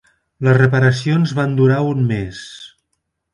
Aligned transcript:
Les 0.45 0.55
reparacions 0.57 1.33
van 1.41 1.53
durar 1.59 1.79
un 1.91 2.03
mes. 2.13 2.41